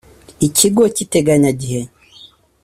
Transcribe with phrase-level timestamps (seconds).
[0.47, 1.79] Ikigo cy’iteganyagihe